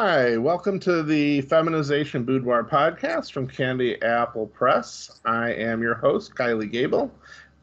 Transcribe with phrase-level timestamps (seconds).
[0.00, 5.18] Hi, welcome to the Feminization Boudoir podcast from Candy Apple Press.
[5.24, 7.10] I am your host, Kylie Gable,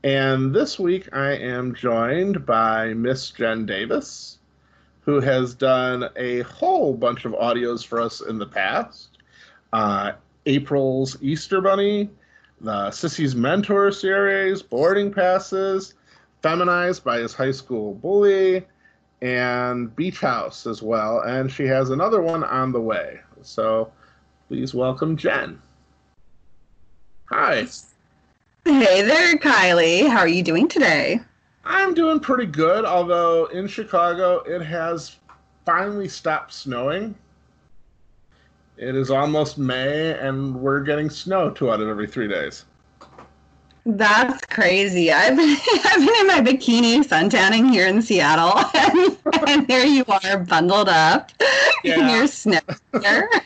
[0.03, 4.39] and this week I am joined by Miss Jenn Davis,
[4.99, 9.17] who has done a whole bunch of audios for us in the past.
[9.71, 10.11] Uh,
[10.45, 12.09] April's Easter Bunny,
[12.59, 15.93] the Sissy's Mentor series, Boarding Passes,
[16.41, 18.65] Feminized by his high school bully,
[19.21, 21.21] and Beach House as well.
[21.21, 23.19] And she has another one on the way.
[23.41, 23.91] So
[24.47, 25.61] please welcome Jenn.
[27.29, 27.65] Hi.
[28.65, 30.09] Hey there, Kylie.
[30.09, 31.19] How are you doing today?
[31.65, 35.17] I'm doing pretty good, although in Chicago it has
[35.65, 37.15] finally stopped snowing.
[38.77, 42.65] It is almost May, and we're getting snow two out of every three days.
[43.85, 45.11] That's crazy.
[45.11, 49.17] I've been I've been in my bikini suntanning here in Seattle, and,
[49.47, 51.31] and here you are bundled up
[51.83, 51.99] yeah.
[51.99, 52.59] in your snow.
[52.91, 53.37] but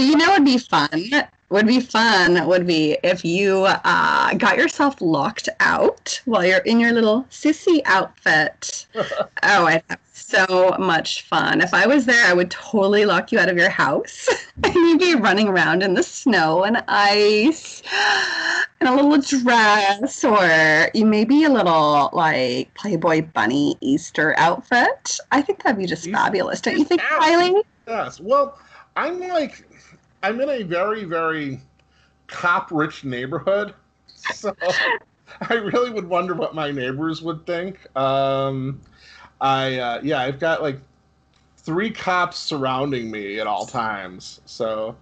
[0.00, 1.04] you know, it'd be fun.
[1.50, 2.46] Would be fun.
[2.46, 7.82] Would be if you uh, got yourself locked out while you're in your little sissy
[7.84, 8.86] outfit.
[8.94, 11.60] oh, I'd have so much fun.
[11.60, 14.28] If I was there, I would totally lock you out of your house
[14.62, 17.82] and you'd be running around in the snow and ice
[18.80, 25.18] in a little dress or you maybe a little like Playboy bunny Easter outfit.
[25.32, 26.16] I think that'd be just Easter.
[26.16, 26.60] fabulous.
[26.60, 27.62] Don't you think, Kylie?
[27.86, 28.20] Yes.
[28.20, 28.58] Well,
[28.96, 29.64] I'm like,
[30.22, 31.60] I'm in a very, very
[32.26, 33.74] cop rich neighborhood.
[34.34, 34.54] So
[35.48, 37.78] I really would wonder what my neighbors would think.
[37.96, 38.80] Um,
[39.40, 40.80] I uh, yeah, I've got like
[41.56, 44.40] three cops surrounding me at all times.
[44.44, 44.96] So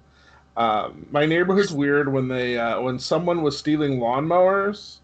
[0.56, 2.12] um, my neighborhood's weird.
[2.12, 4.98] When they uh, when someone was stealing lawnmowers,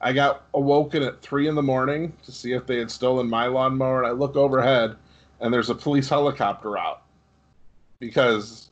[0.00, 3.46] I got awoken at three in the morning to see if they had stolen my
[3.46, 3.98] lawnmower.
[4.02, 4.96] And I look overhead,
[5.40, 7.02] and there's a police helicopter out
[8.00, 8.70] because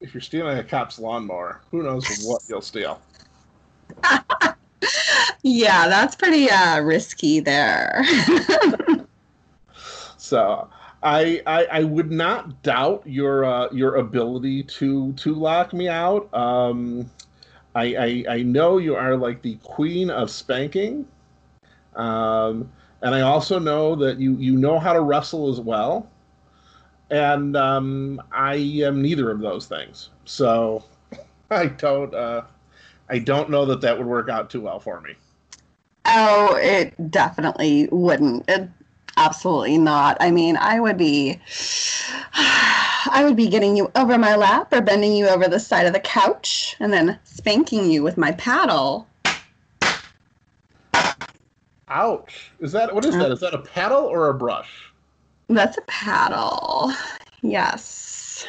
[0.00, 3.00] if you're stealing a cop's lawnmower, who knows what you'll steal.
[5.42, 8.04] yeah, that's pretty uh, risky there.
[10.16, 10.68] so
[11.04, 16.32] I, I, I would not doubt your uh, your ability to to lock me out.
[16.32, 17.10] Um,
[17.74, 21.06] I, I I know you are like the queen of spanking,
[21.94, 22.72] um,
[23.02, 26.08] and I also know that you you know how to wrestle as well.
[27.10, 30.84] And um, I am neither of those things, so
[31.50, 32.44] I don't uh,
[33.10, 35.14] I don't know that that would work out too well for me.
[36.06, 38.48] Oh, it definitely wouldn't.
[38.48, 38.70] It,
[39.16, 40.16] absolutely not.
[40.20, 41.40] I mean, I would be
[42.34, 45.92] I would be getting you over my lap or bending you over the side of
[45.92, 49.06] the couch and then spanking you with my paddle.
[51.88, 52.50] Ouch.
[52.60, 53.30] Is that what is that?
[53.30, 54.92] Is that a paddle or a brush?
[55.48, 56.92] That's a paddle.
[57.42, 58.46] Yes.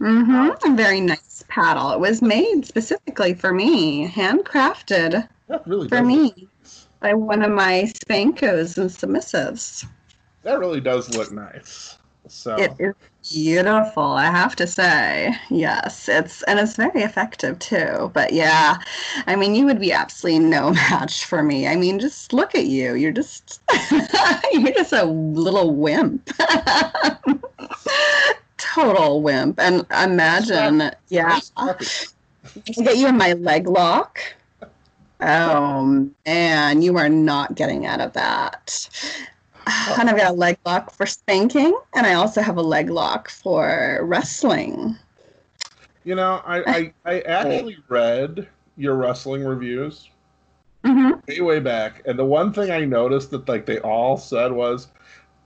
[0.00, 0.72] Mm-hmm.
[0.72, 1.92] A very nice paddle.
[1.92, 5.28] It was made specifically for me, handcrafted
[5.64, 6.48] really for me
[6.98, 9.86] by one of my spankos and submissives.
[10.42, 11.96] That really does look nice.
[12.28, 12.94] So it is
[13.32, 15.34] beautiful, I have to say.
[15.50, 18.10] Yes, it's and it's very effective too.
[18.14, 18.78] But yeah,
[19.26, 21.66] I mean, you would be absolutely no match for me.
[21.66, 22.94] I mean, just look at you.
[22.94, 23.60] You're just
[24.52, 26.30] you're just a little wimp.
[28.58, 29.58] Total wimp.
[29.58, 31.40] And imagine, yeah,
[32.82, 34.20] get you in my leg lock.
[35.20, 38.88] Oh man, you are not getting out of that.
[39.66, 39.96] Oh.
[39.98, 43.28] And I've got a leg lock for spanking, and I also have a leg lock
[43.28, 44.96] for wrestling.
[46.04, 50.08] You know, I I, I actually read your wrestling reviews
[50.84, 51.18] mm-hmm.
[51.28, 54.88] way way back, and the one thing I noticed that like they all said was,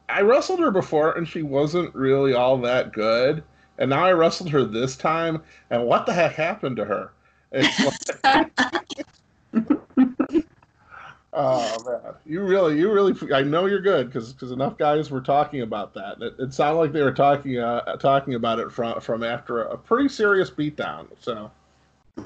[0.08, 3.42] I wrestled her before and she wasn't really all that good,
[3.78, 7.12] and now I wrestled her this time, and what the heck happened to her?
[11.36, 15.20] oh man, you really, you really, I know you're good because because enough guys were
[15.20, 16.20] talking about that.
[16.20, 19.74] It, it sounded like they were talking uh, talking about it from from after a,
[19.74, 21.06] a pretty serious beatdown.
[21.20, 21.50] So.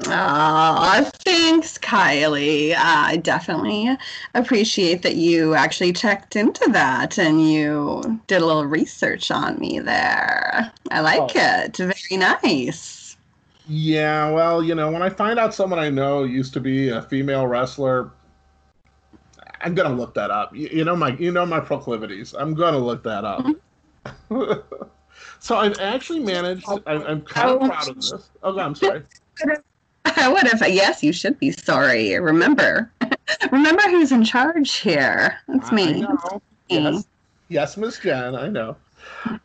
[0.07, 2.77] Oh, thanks, Kylie.
[2.77, 3.91] I definitely
[4.35, 9.81] appreciate that you actually checked into that and you did a little research on me
[9.81, 10.73] there.
[10.93, 11.65] I like oh.
[11.65, 11.77] it.
[11.77, 13.17] Very nice.
[13.69, 17.03] Yeah, well, you know, when I find out someone I know used to be a
[17.03, 18.11] female wrestler,
[19.61, 20.55] I'm gonna look that up.
[20.55, 22.35] You, you know my, you know my proclivities.
[22.35, 23.47] I'm gonna look that up.
[25.39, 26.67] so I've actually managed.
[26.87, 28.31] I'm, I'm kind of proud of this.
[28.43, 29.03] Oh, I'm sorry.
[30.05, 30.67] I would have.
[30.69, 32.19] Yes, you should be sorry.
[32.19, 32.91] Remember,
[33.53, 35.39] remember who's in charge here.
[35.49, 36.07] It's me.
[36.69, 37.07] Yes,
[37.49, 38.35] yes, Miss Jenn.
[38.35, 38.77] I know.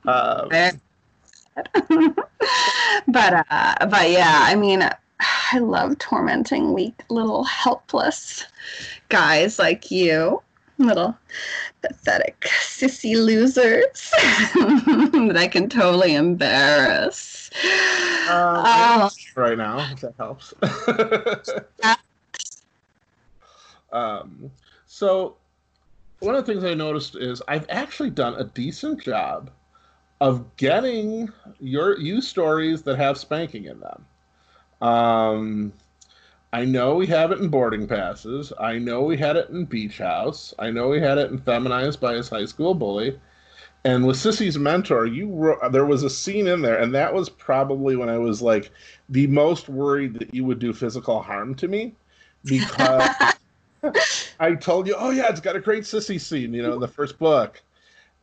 [0.05, 0.49] Um,
[3.07, 4.87] but uh, but yeah, I mean,
[5.51, 8.45] I love tormenting weak little helpless
[9.09, 10.41] guys like you,
[10.77, 11.17] little
[11.81, 17.49] pathetic sissy losers that I can totally embarrass.
[18.29, 19.09] um, Oh.
[19.35, 20.53] right now, if that helps.
[23.91, 24.51] um,
[24.87, 25.37] so,
[26.19, 29.51] one of the things I noticed is I've actually done a decent job
[30.21, 31.29] of getting
[31.59, 34.05] your you stories that have spanking in them.
[34.81, 35.73] Um,
[36.55, 38.53] I know we have it in boarding passes.
[38.57, 40.53] I know we had it in Beach House.
[40.57, 43.19] I know we had it in Feminized by his high school bully.
[43.83, 47.27] And with Sissy's mentor, you wrote, there was a scene in there, and that was
[47.27, 48.71] probably when I was like
[49.09, 51.93] the most worried that you would do physical harm to me
[52.45, 53.35] because
[54.39, 56.87] I told you, oh yeah, it's got a great sissy scene, you know, in the
[56.87, 57.61] first book,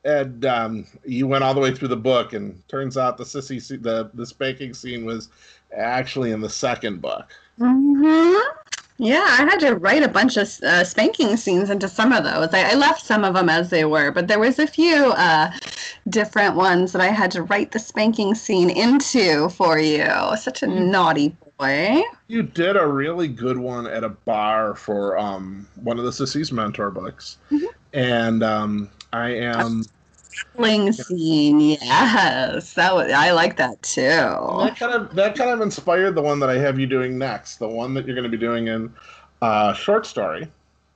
[0.07, 3.61] and um, you went all the way through the book, and turns out the sissy,
[3.83, 5.29] the the spanking scene was
[5.77, 7.31] actually in the second book.
[7.59, 8.35] Hmm
[8.99, 12.49] Yeah, I had to write a bunch of uh, spanking scenes into some of those.
[12.53, 15.51] I, I left some of them as they were, but there was a few uh,
[16.09, 20.07] different ones that I had to write the spanking scene into for you.
[20.37, 22.03] Such a naughty boy.
[22.29, 26.53] You did a really good one at a bar for um, one of the Sissy's
[26.53, 27.67] mentor books, Mhm.
[27.93, 29.83] and um, I am.
[30.57, 33.11] Fling scene, yes, that was.
[33.11, 34.01] I like that too.
[34.03, 37.57] That kind of that kind of inspired the one that I have you doing next.
[37.57, 38.93] The one that you're going to be doing in
[39.41, 40.47] uh, short story,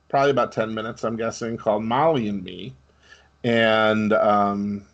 [0.09, 2.73] probably about ten minutes, I'm guessing, called Molly and Me,
[3.43, 4.85] and um,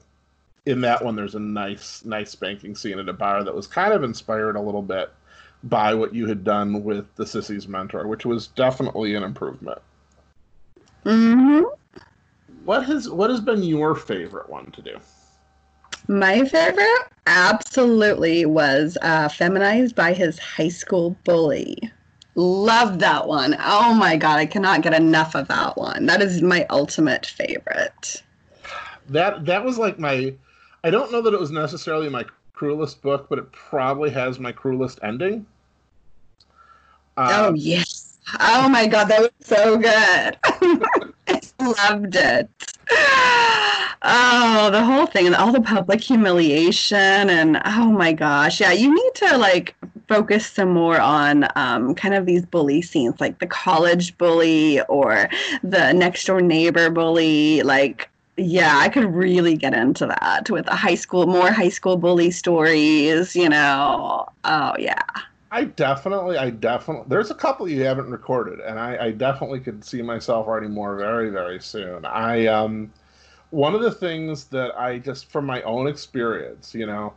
[0.65, 3.93] in that one there's a nice nice spanking scene at a bar that was kind
[3.93, 5.11] of inspired a little bit
[5.63, 9.81] by what you had done with the Sissy's mentor, which was definitely an improvement.
[11.03, 11.63] hmm
[12.63, 14.99] What has what has been your favorite one to do?
[16.07, 21.77] My favorite absolutely was uh, Feminized by his high school bully.
[22.35, 23.55] Love that one.
[23.59, 26.05] Oh my god, I cannot get enough of that one.
[26.05, 28.23] That is my ultimate favorite.
[29.09, 30.35] That that was like my.
[30.83, 34.51] I don't know that it was necessarily my cruelest book, but it probably has my
[34.51, 35.45] cruelest ending.
[37.27, 38.17] oh Um, yes.
[38.39, 40.37] Oh my god, that was so good.
[41.63, 42.49] Loved it.
[44.05, 48.59] Oh, the whole thing and all the public humiliation and oh my gosh.
[48.59, 49.75] Yeah, you need to like
[50.09, 55.29] focus some more on um, kind of these bully scenes, like the college bully or
[55.63, 57.63] the next door neighbor bully.
[57.63, 61.95] Like, yeah, I could really get into that with a high school, more high school
[61.95, 64.27] bully stories, you know.
[64.43, 65.03] Oh, yeah.
[65.53, 67.05] I definitely, I definitely.
[67.09, 70.95] There's a couple you haven't recorded, and I, I definitely could see myself writing more
[70.97, 72.05] very, very soon.
[72.05, 72.91] I um,
[73.51, 77.13] one of the things that I just from my own experience, you know,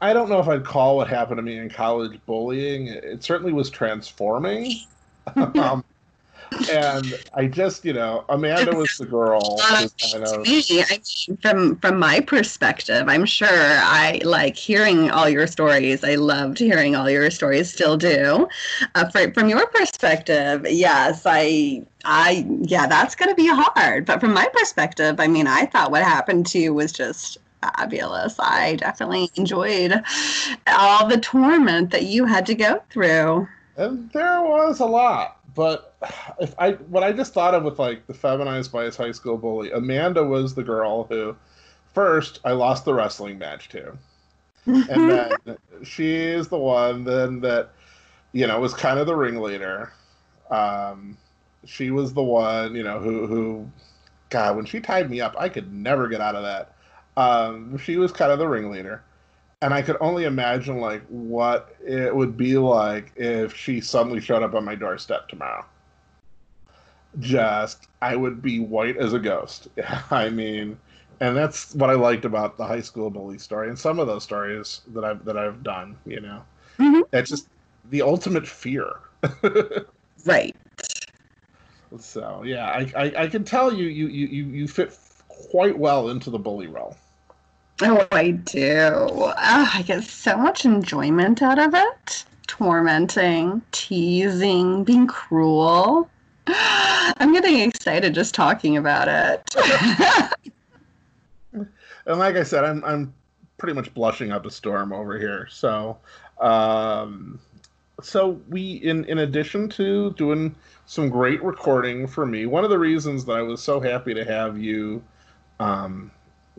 [0.00, 2.86] I don't know if I'd call what happened to me in college bullying.
[2.86, 4.72] It certainly was transforming.
[5.36, 5.84] um,
[6.70, 10.46] and I just, you know, Amanda was the girl kind of.
[10.46, 16.04] me, I mean, from from my perspective, I'm sure I like hearing all your stories.
[16.04, 18.48] I loved hearing all your stories, still do.
[18.94, 24.06] Uh, for, from your perspective, yes, I, I, yeah, that's gonna be hard.
[24.06, 28.36] But from my perspective, I mean, I thought what happened to you was just fabulous.
[28.38, 30.02] I definitely enjoyed
[30.66, 33.48] all the torment that you had to go through.
[33.76, 35.94] And there was a lot, but
[36.40, 39.36] if I what I just thought of with like the feminized by his high school
[39.36, 41.36] bully, Amanda was the girl who
[41.92, 43.92] first I lost the wrestling match to.
[44.64, 47.72] And then she's the one then that
[48.32, 49.92] you know was kind of the ringleader.
[50.50, 51.18] Um
[51.66, 53.70] she was the one, you know, who who
[54.30, 56.74] God, when she tied me up, I could never get out of that.
[57.18, 59.02] Um she was kind of the ringleader
[59.62, 64.42] and I could only imagine like what it would be like if she suddenly showed
[64.42, 65.64] up on my doorstep tomorrow.
[67.18, 69.68] Just, I would be white as a ghost.
[70.10, 70.78] I mean,
[71.20, 74.22] and that's what I liked about the high school bully story and some of those
[74.22, 75.96] stories that I've that I've done.
[76.06, 76.42] You know,
[76.78, 77.02] Mhm.
[77.10, 77.48] that's just
[77.90, 78.92] the ultimate fear.
[80.24, 80.54] Right.
[81.98, 84.96] so yeah, I, I I can tell you you you you fit
[85.28, 86.96] quite well into the bully role.
[87.82, 88.90] Oh, I do.
[88.92, 92.24] Oh, I get so much enjoyment out of it.
[92.46, 96.10] Tormenting, teasing, being cruel.
[96.46, 99.54] I'm getting excited just talking about it.
[102.06, 103.14] and like I said, I'm I'm
[103.56, 105.46] pretty much blushing up a storm over here.
[105.50, 105.96] So,
[106.38, 107.40] um,
[108.02, 112.78] so we in in addition to doing some great recording for me, one of the
[112.78, 115.02] reasons that I was so happy to have you
[115.60, 116.10] um,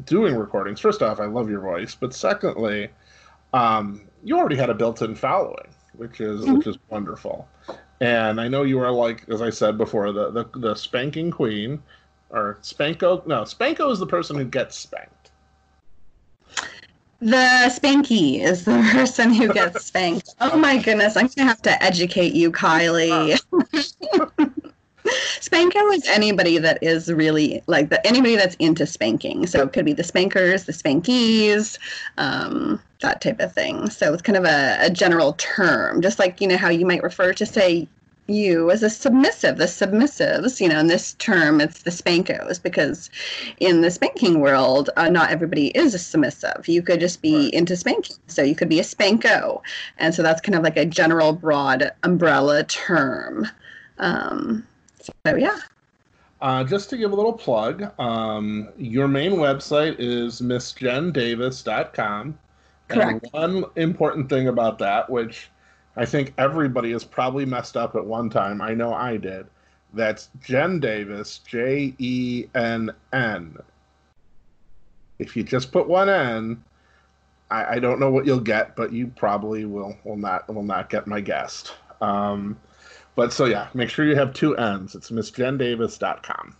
[0.05, 0.79] doing recordings.
[0.79, 2.89] First off, I love your voice, but secondly,
[3.53, 6.57] um, you already had a built-in following, which is mm-hmm.
[6.57, 7.47] which is wonderful.
[7.99, 11.81] And I know you are like, as I said before, the the, the spanking queen,
[12.29, 13.25] or spanko.
[13.27, 15.31] No, spanko is the person who gets spanked.
[17.19, 20.29] The spanky is the person who gets spanked.
[20.41, 23.39] Oh my goodness, I'm gonna have to educate you, Kylie.
[25.39, 29.47] Spanko is anybody that is really like the, anybody that's into spanking.
[29.47, 31.77] So it could be the spankers, the spankies,
[32.17, 33.89] um, that type of thing.
[33.89, 37.03] So it's kind of a, a general term, just like you know how you might
[37.03, 37.87] refer to say
[38.27, 43.09] you as a submissive, the submissives, you know, in this term, it's the spankos, because
[43.59, 46.67] in the spanking world, uh, not everybody is a submissive.
[46.67, 47.53] You could just be right.
[47.53, 48.15] into spanking.
[48.27, 49.61] So you could be a spanko.
[49.97, 53.47] And so that's kind of like a general, broad umbrella term.
[53.97, 54.65] Um,
[55.01, 55.57] so yeah.
[56.41, 62.39] Uh, just to give a little plug, um, your main website is missjenndavis.com.
[62.87, 63.23] Correct.
[63.33, 65.51] And one important thing about that, which
[65.95, 69.45] I think everybody has probably messed up at one time, I know I did,
[69.93, 73.57] that's Jenn Davis, J E N N.
[75.19, 76.63] If you just put one N,
[77.51, 80.89] I, I, don't know what you'll get, but you probably will will not will not
[80.89, 81.73] get my guest.
[81.99, 82.57] Um,
[83.15, 84.95] but so yeah, make sure you have two N's.
[84.95, 86.55] It's missjenndavis.com.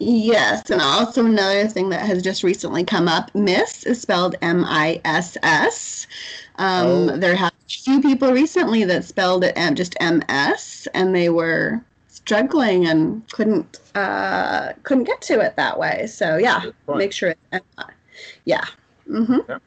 [0.00, 4.64] Yes, and also another thing that has just recently come up, Miss is spelled M
[4.64, 6.06] I S S.
[6.56, 7.16] Um, oh.
[7.16, 11.30] There have a few people recently that spelled it M, just M S, and they
[11.30, 16.06] were struggling and couldn't uh, couldn't get to it that way.
[16.06, 17.90] So yeah, make sure it's M I.
[18.44, 18.64] Yeah.
[19.08, 19.38] Mm-hmm.
[19.48, 19.58] yeah.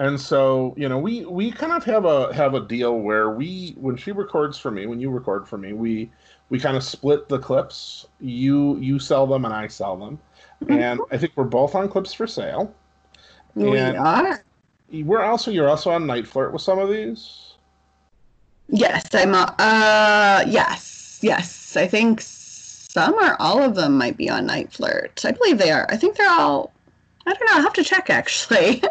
[0.00, 3.74] And so, you know, we we kind of have a have a deal where we
[3.76, 6.10] when she records for me, when you record for me, we
[6.50, 8.06] we kind of split the clips.
[8.20, 10.18] You you sell them and I sell them.
[10.62, 10.72] Mm-hmm.
[10.72, 12.72] And I think we're both on clips for sale.
[13.54, 14.44] We and are.
[14.92, 17.54] We're also you're also on NiteFlirt with some of these.
[18.68, 19.34] Yes, I'm.
[19.34, 21.76] Uh, yes, yes.
[21.76, 25.24] I think some or all of them might be on NiteFlirt.
[25.24, 25.86] I believe they are.
[25.90, 26.72] I think they're all
[27.28, 27.56] I don't know.
[27.56, 28.82] I'll have to check actually.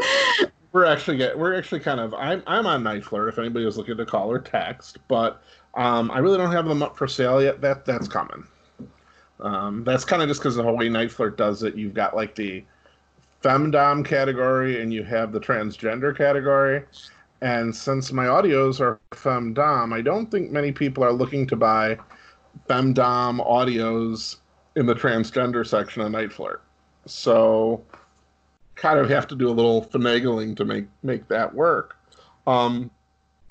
[0.72, 3.96] we're actually get we're actually kind of I'm I'm on NiteFlirt if anybody is looking
[3.96, 5.42] to call or text, but
[5.74, 7.62] um, I really don't have them up for sale yet.
[7.62, 8.44] That that's coming.
[9.40, 11.74] Um, that's kind of just because the way NiteFlirt does it.
[11.74, 12.62] You've got like the
[13.42, 16.84] femdom category and you have the transgender category.
[17.40, 21.96] And since my audios are femdom, I don't think many people are looking to buy
[22.68, 24.36] femdom audios
[24.76, 26.58] in the transgender section of NiteFlirt.
[27.10, 27.82] So
[28.76, 31.96] kind of have to do a little finagling to make make that work.
[32.46, 32.90] Um,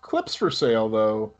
[0.01, 1.33] clips for sale though,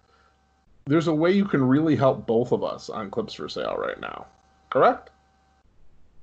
[0.85, 3.99] there's a way you can really help both of us on clips for sale right
[3.99, 4.27] now.
[4.69, 5.09] Correct?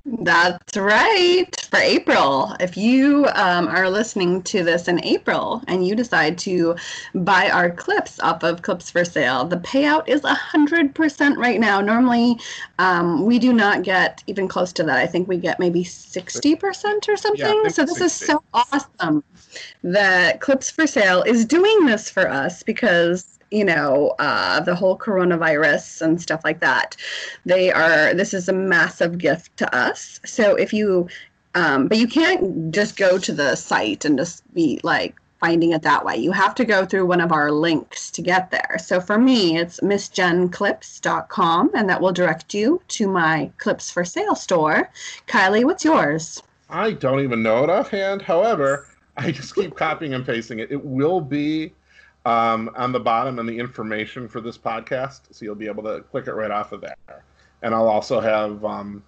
[0.08, 1.48] That's right.
[1.68, 6.76] For April, if you um, are listening to this in April and you decide to
[7.12, 11.80] buy our clips off of Clips for Sale, the payout is 100% right now.
[11.80, 12.38] Normally,
[12.78, 14.98] um, we do not get even close to that.
[14.98, 17.60] I think we get maybe 60% or something.
[17.64, 18.04] Yeah, so, this 60.
[18.04, 19.24] is so awesome
[19.82, 24.98] that Clips for Sale is doing this for us because you know uh, the whole
[24.98, 26.96] coronavirus and stuff like that.
[27.44, 30.20] They are this is a massive gift to us.
[30.24, 31.08] So if you
[31.54, 35.82] um, but you can't just go to the site and just be like finding it
[35.82, 36.16] that way.
[36.16, 38.76] You have to go through one of our links to get there.
[38.78, 44.34] So for me it's missjennclips.com and that will direct you to my clips for sale
[44.34, 44.90] store.
[45.26, 46.42] Kylie what's yours?
[46.68, 48.22] I don't even know it offhand.
[48.22, 50.70] However i just keep copying and pasting it.
[50.70, 51.72] It will be
[52.26, 56.00] um, on the bottom and the information for this podcast, so you'll be able to
[56.10, 57.24] click it right off of there.
[57.62, 59.02] And I'll also have um,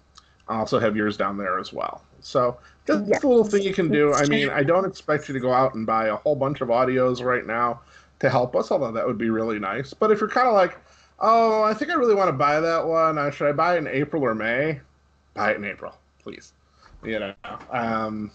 [0.47, 2.01] I'll also have yours down there as well.
[2.21, 2.57] So
[2.87, 3.23] just yes.
[3.23, 4.13] a little thing you can do.
[4.13, 6.69] I mean, I don't expect you to go out and buy a whole bunch of
[6.69, 7.81] audios right now
[8.19, 9.93] to help us, although that would be really nice.
[9.93, 10.77] But if you're kind of like,
[11.19, 13.17] oh, I think I really want to buy that one.
[13.17, 14.79] Uh, should I buy it in April or May?
[15.33, 16.53] Buy it in April, please.
[17.03, 17.33] You know,
[17.69, 18.31] um,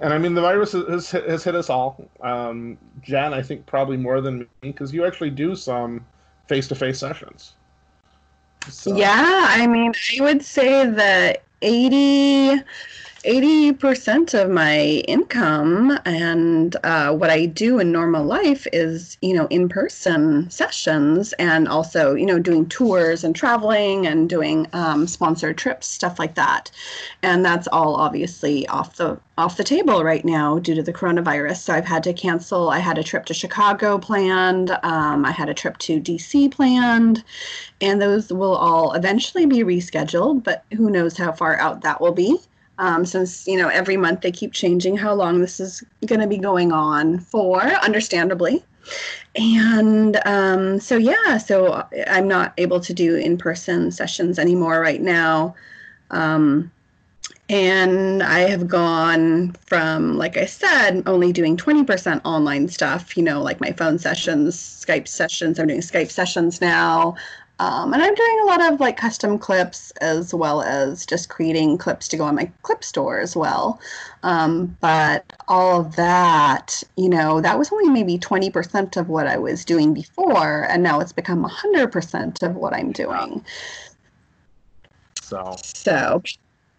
[0.00, 2.08] and I mean, the virus has, has hit us all.
[2.20, 6.04] Um, Jenn, I think probably more than me because you actually do some
[6.48, 7.54] face to face sessions.
[8.68, 8.96] So.
[8.96, 12.62] Yeah, I mean, I would say that 80
[13.24, 19.46] 80% of my income and uh, what I do in normal life is, you know,
[19.46, 25.56] in person sessions and also, you know, doing tours and traveling and doing um, sponsored
[25.56, 26.70] trips, stuff like that.
[27.22, 31.56] And that's all obviously off the off the table right now due to the coronavirus.
[31.56, 32.68] So I've had to cancel.
[32.68, 34.70] I had a trip to Chicago planned.
[34.82, 37.24] Um, I had a trip to DC planned,
[37.80, 40.44] and those will all eventually be rescheduled.
[40.44, 42.38] But who knows how far out that will be.
[42.78, 46.26] Um, since you know every month they keep changing how long this is going to
[46.26, 48.64] be going on for, understandably.
[49.34, 55.54] And um, so yeah, so I'm not able to do in-person sessions anymore right now.
[56.10, 56.70] Um,
[57.48, 63.42] and I have gone from, like I said, only doing 20% online stuff, you know,
[63.42, 65.58] like my phone sessions, Skype sessions.
[65.58, 67.16] I'm doing Skype sessions now.
[67.60, 71.78] Um, and I'm doing a lot of like custom clips as well as just creating
[71.78, 73.80] clips to go on my clip store as well.
[74.24, 79.38] Um, but all of that, you know, that was only maybe 20% of what I
[79.38, 80.66] was doing before.
[80.68, 83.44] And now it's become 100% of what I'm doing.
[85.22, 86.22] So, so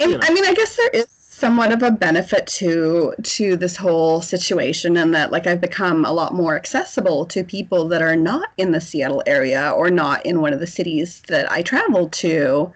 [0.01, 4.21] and, I mean, I guess there is somewhat of a benefit to to this whole
[4.21, 8.51] situation and that like I've become a lot more accessible to people that are not
[8.55, 12.71] in the Seattle area or not in one of the cities that I travel to.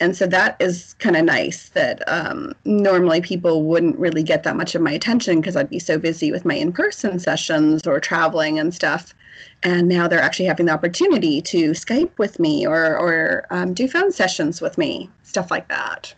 [0.00, 4.56] And so that is kind of nice that um, normally people wouldn't really get that
[4.56, 8.00] much of my attention because I'd be so busy with my in person sessions or
[8.00, 9.14] traveling and stuff.
[9.62, 13.86] And now they're actually having the opportunity to Skype with me or, or um, do
[13.86, 16.14] phone sessions with me, stuff like that.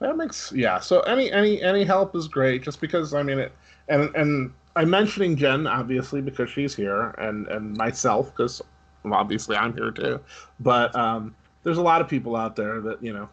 [0.00, 0.80] That makes yeah.
[0.80, 2.62] So any any any help is great.
[2.62, 3.52] Just because I mean it,
[3.88, 8.60] and and I'm mentioning Jenn obviously because she's here, and and myself because
[9.04, 10.20] obviously I'm here too.
[10.60, 13.28] But um, there's a lot of people out there that you know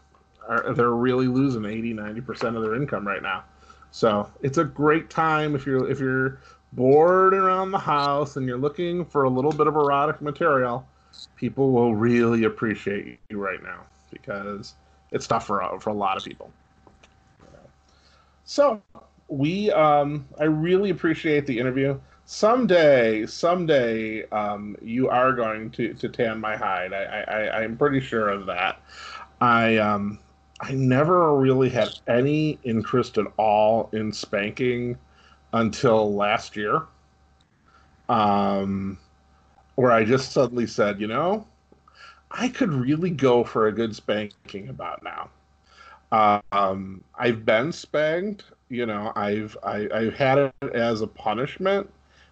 [0.48, 3.44] are they're really losing 80 90 percent of their income right now.
[3.91, 6.39] So it's a great time if you're if you're
[6.74, 10.88] bored around the house and you're looking for a little bit of erotic material.
[11.36, 14.75] People will really appreciate you right now because
[15.12, 16.51] it's tough for for a lot of people.
[18.44, 18.82] So
[19.32, 21.98] we, um, I really appreciate the interview.
[22.25, 26.94] Someday, someday, um, you are going to, to tan my hide.
[26.94, 28.82] I, I, I'm pretty sure of that.
[29.39, 30.20] I, um,
[30.60, 34.97] I never really had any interest at all in spanking
[35.54, 36.84] until last year.
[38.10, 38.97] Um,
[39.76, 41.47] where I just suddenly said, you know,
[42.34, 45.30] I could really go for a good spanking about now.
[46.52, 51.89] Um, I've been spanked, you know, I've I, I've had it as a punishment,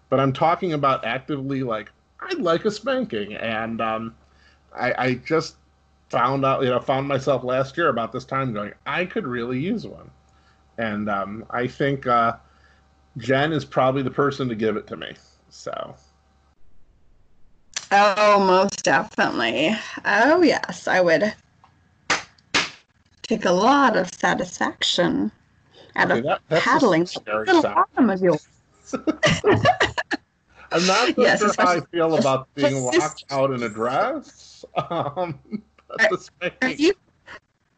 [0.08, 4.14] but I'm talking about actively like I'd like a spanking, and um,
[4.74, 5.56] I, I just
[6.10, 9.58] found out, you know, found myself last year about this time going, I could really
[9.58, 10.10] use one,
[10.76, 12.34] and um, I think uh,
[13.16, 15.14] Jenn is probably the person to give it to me.
[15.48, 15.94] So.
[17.92, 19.76] Oh, most definitely.
[20.04, 21.34] Oh, yes, I would
[23.22, 25.32] take a lot of satisfaction
[25.96, 28.46] out okay, of that, paddling the little bottom of yours.
[30.72, 34.64] I'm not yes, sure how I feel about being locked out in a dress.
[34.90, 35.40] Um,
[35.98, 36.18] are,
[36.62, 36.94] are, you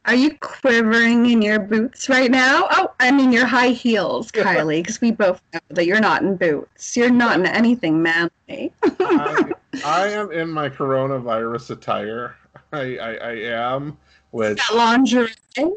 [0.05, 2.66] are you quivering in your boots right now?
[2.70, 6.37] Oh, I mean your high heels, Kylie, because we both know that you're not in
[6.37, 6.94] boots.
[6.96, 8.72] You're not in anything manly.
[8.83, 9.44] I,
[9.85, 12.37] I, am in my coronavirus attire.
[12.73, 13.97] I, I, I am.
[14.33, 15.33] With lingerie.
[15.59, 15.73] I,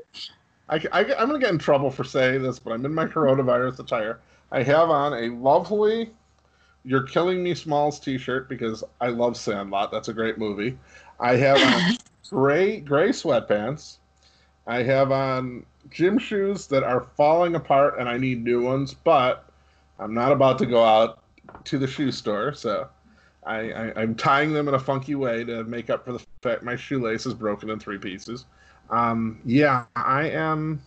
[0.69, 3.79] I, I'm going to get in trouble for saying this, but I'm in my coronavirus
[3.79, 4.19] attire.
[4.51, 6.11] I have on a lovely
[6.83, 9.91] "You're Killing Me" Smalls T-shirt because I love Sandlot.
[9.91, 10.77] That's a great movie.
[11.19, 11.97] I have on
[12.29, 13.97] gray gray sweatpants
[14.67, 19.47] I have on gym shoes that are falling apart and I need new ones, but
[19.99, 21.19] I'm not about to go out
[21.65, 22.87] to the shoe store, so
[23.45, 26.63] I, I, am tying them in a funky way to make up for the fact
[26.63, 28.45] my shoelace is broken in three pieces.
[28.89, 30.81] Um, yeah, I am.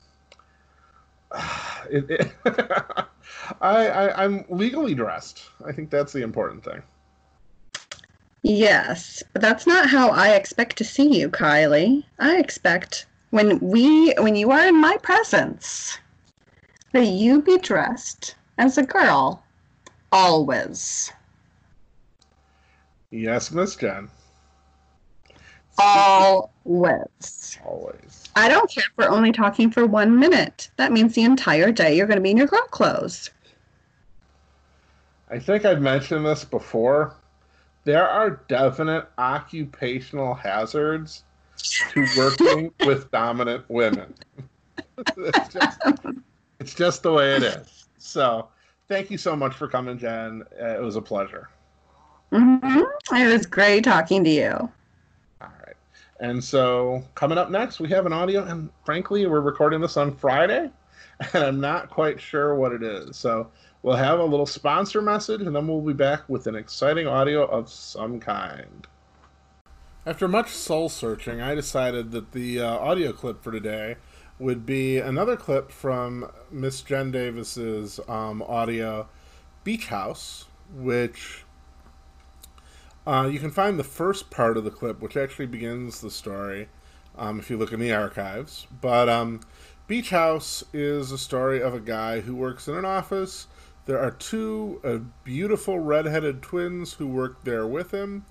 [1.90, 5.44] It, it I, I I'm legally dressed.
[5.64, 6.83] I think that's the important thing.
[8.42, 12.05] Yes, but that's not how I expect to see you, Kylie.
[12.18, 15.99] I expect when we when you are in my presence
[16.92, 19.42] that you be dressed as a girl
[20.12, 21.12] always
[23.11, 24.09] yes miss jenn
[25.79, 31.23] always always i don't care if we're only talking for one minute that means the
[31.23, 33.31] entire day you're going to be in your girl clothes
[35.31, 37.14] i think i've mentioned this before
[37.88, 41.25] there are definite occupational hazards
[41.57, 44.12] to working with dominant women.
[45.16, 45.81] it's, just,
[46.61, 47.87] it's just the way it is.
[47.97, 48.49] So,
[48.88, 50.44] thank you so much for coming, Jenn.
[50.61, 51.49] Uh, it was a pleasure.
[52.32, 53.16] Mm-hmm.
[53.16, 54.52] It was great talking to you.
[55.40, 55.76] All right.
[56.20, 60.14] And so, coming up next, we have an audio, and frankly, we're recording this on
[60.14, 60.70] Friday,
[61.32, 63.16] and I'm not quite sure what it is.
[63.16, 63.50] So,
[63.82, 67.44] we'll have a little sponsor message, and then we'll be back with an exciting audio
[67.46, 68.86] of some kind.
[70.04, 73.96] After much soul searching, I decided that the uh, audio clip for today
[74.38, 79.08] would be another clip from Miss Jenn Davis's um, audio
[79.64, 81.44] Beach House, which
[83.09, 86.68] uh, you can find the first part of the clip, which actually begins the story,
[87.16, 88.66] um, if you look in the archives.
[88.83, 89.40] But um,
[89.87, 93.47] Beach House is a story of a guy who works in an office.
[93.87, 98.27] There are two uh, beautiful redheaded twins who work there with him,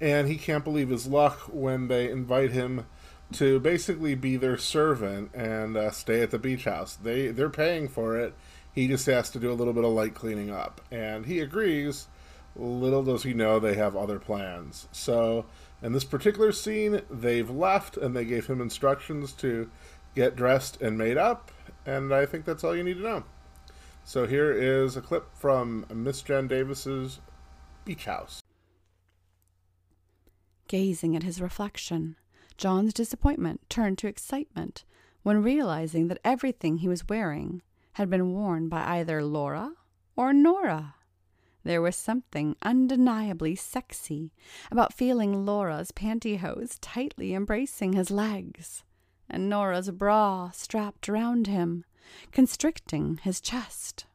[0.00, 2.86] and he can't believe his luck when they invite him
[3.34, 6.96] to basically be their servant and uh, stay at the beach house.
[6.96, 8.34] They they're paying for it.
[8.74, 12.08] He just has to do a little bit of light cleaning up, and he agrees.
[12.58, 14.88] Little does he know they have other plans.
[14.90, 15.46] So,
[15.82, 19.70] in this particular scene, they've left and they gave him instructions to
[20.14, 21.50] get dressed and made up,
[21.84, 23.24] and I think that's all you need to know.
[24.04, 27.20] So, here is a clip from Miss Jenn Davis's
[27.84, 28.42] Beach House.
[30.68, 32.16] Gazing at his reflection,
[32.56, 34.84] John's disappointment turned to excitement
[35.22, 39.72] when realizing that everything he was wearing had been worn by either Laura
[40.16, 40.95] or Nora.
[41.66, 44.30] There was something undeniably sexy
[44.70, 48.84] about feeling Laura's pantyhose tightly embracing his legs,
[49.28, 51.84] and Nora's bra strapped round him,
[52.30, 54.06] constricting his chest.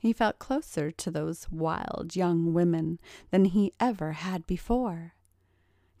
[0.00, 2.98] He felt closer to those wild young women
[3.30, 5.14] than he ever had before.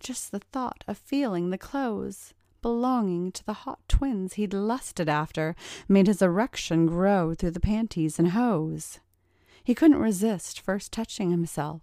[0.00, 5.54] Just the thought of feeling the clothes belonging to the hot twins he'd lusted after
[5.86, 8.98] made his erection grow through the panties and hose.
[9.64, 11.82] He couldn't resist first touching himself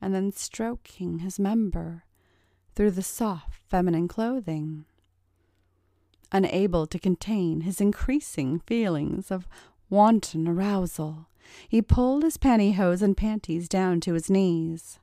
[0.00, 2.04] and then stroking his member
[2.74, 4.84] through the soft feminine clothing.
[6.32, 9.48] Unable to contain his increasing feelings of
[9.88, 11.28] wanton arousal,
[11.68, 14.98] he pulled his pantyhose and panties down to his knees.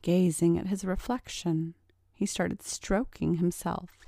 [0.00, 1.74] Gazing at his reflection,
[2.12, 4.06] he started stroking himself,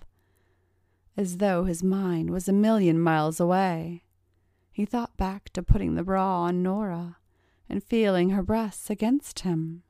[1.16, 4.03] as though his mind was a million miles away.
[4.74, 7.16] He thought back to putting the bra on Nora
[7.68, 9.84] and feeling her breasts against him.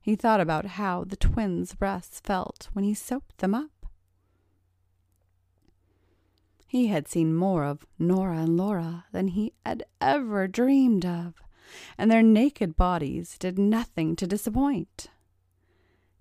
[0.00, 3.86] He thought about how the twins' breasts felt when he soaped them up.
[6.66, 11.34] He had seen more of Nora and Laura than he had ever dreamed of
[11.98, 15.08] and their naked bodies did nothing to disappoint.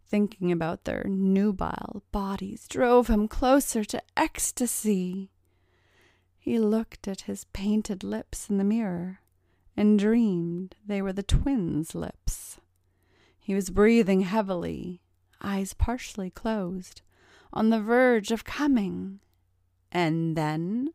[0.06, 5.32] Thinking about their nubile bodies drove him closer to ecstasy.
[6.39, 9.19] He looked at his painted lips in the mirror
[9.75, 12.60] and dreamed they were the twins' lips.
[13.38, 15.02] He was breathing heavily,
[15.41, 17.02] eyes partially closed,
[17.52, 19.19] on the verge of coming.
[19.91, 20.93] And then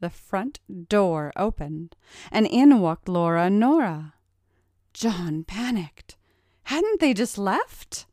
[0.00, 1.94] the front door opened,
[2.30, 4.14] and in walked Laura and Nora.
[4.92, 6.16] John panicked.
[6.64, 8.06] Hadn't they just left?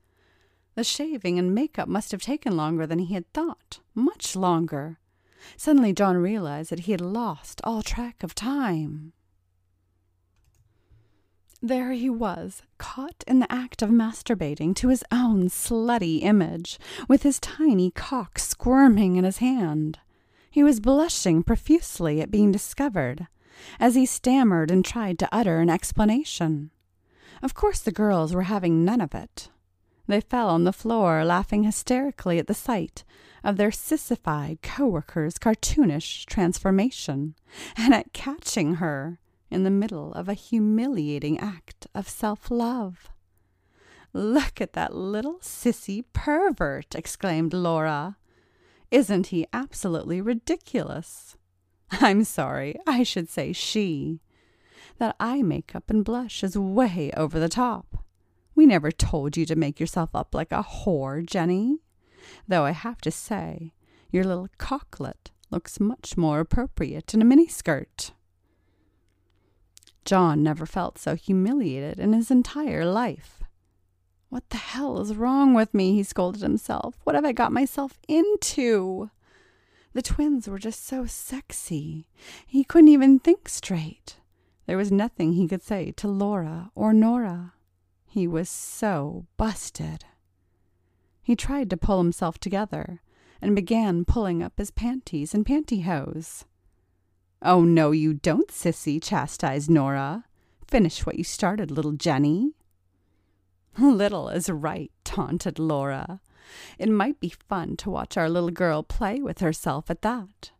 [0.75, 4.99] The shaving and makeup must have taken longer than he had thought, much longer.
[5.58, 9.13] Suddenly, John realized that he had lost all track of time.
[11.62, 17.23] There he was, caught in the act of masturbating to his own slutty image, with
[17.23, 19.99] his tiny cock squirming in his hand.
[20.49, 23.28] He was blushing profusely at being discovered,
[23.80, 26.71] as he stammered and tried to utter an explanation.
[27.43, 29.49] Of course, the girls were having none of it.
[30.10, 33.04] They fell on the floor, laughing hysterically at the sight
[33.43, 37.36] of their sissified co-worker's cartoonish transformation,
[37.78, 39.19] and at catching her
[39.52, 43.12] in the middle of a humiliating act of self-love.
[44.12, 48.17] Look at that little sissy pervert, exclaimed Laura.
[48.89, 51.38] Isn't he absolutely ridiculous?
[51.91, 54.22] I'm sorry, I should say she.
[54.98, 58.06] That eye makeup and blush is way over the top.
[58.60, 61.78] We never told you to make yourself up like a whore, Jenny.
[62.45, 63.72] Though I have to say,
[64.12, 68.12] your little cocklet looks much more appropriate in a miniskirt.
[70.04, 73.41] John never felt so humiliated in his entire life.
[74.28, 75.93] What the hell is wrong with me?
[75.93, 76.95] He scolded himself.
[77.06, 79.10] What have I got myself into?
[79.93, 82.10] The twins were just so sexy.
[82.45, 84.17] He couldn't even think straight.
[84.65, 87.54] There was nothing he could say to Laura or Nora.
[88.10, 90.04] He was so busted.
[91.22, 93.02] He tried to pull himself together
[93.39, 96.43] and began pulling up his panties and pantyhose.
[97.41, 100.26] Oh, no, you don't, sissy, chastised Nora.
[100.67, 102.54] Finish what you started, little Jenny.
[103.78, 106.19] Little is right, taunted Laura.
[106.80, 110.52] It might be fun to watch our little girl play with herself at that.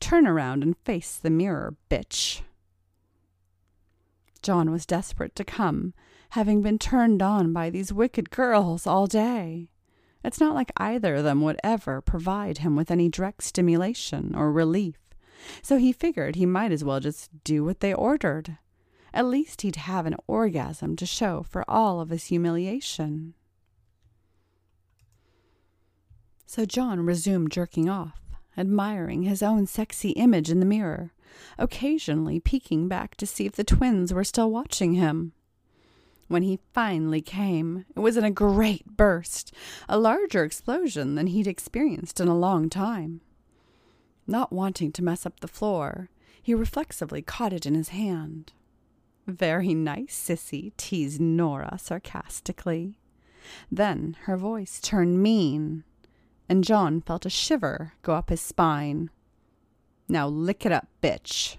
[0.00, 2.42] Turn around and face the mirror, bitch.
[4.42, 5.94] John was desperate to come,
[6.32, 9.68] having been turned on by these wicked girls all day.
[10.24, 14.50] It's not like either of them would ever provide him with any direct stimulation or
[14.50, 14.96] relief,
[15.60, 18.56] so he figured he might as well just do what they ordered.
[19.12, 23.34] At least he'd have an orgasm to show for all of his humiliation.
[26.46, 28.22] So John resumed jerking off,
[28.56, 31.12] admiring his own sexy image in the mirror,
[31.58, 35.34] occasionally peeking back to see if the twins were still watching him.
[36.32, 39.52] When he finally came, it was in a great burst,
[39.86, 43.20] a larger explosion than he'd experienced in a long time.
[44.26, 46.08] Not wanting to mess up the floor,
[46.42, 48.54] he reflexively caught it in his hand.
[49.26, 52.96] Very nice, sissy, teased Nora sarcastically.
[53.70, 55.84] Then her voice turned mean,
[56.48, 59.10] and John felt a shiver go up his spine.
[60.08, 61.58] Now lick it up, bitch.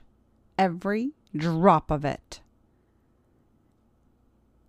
[0.57, 2.41] Every drop of it.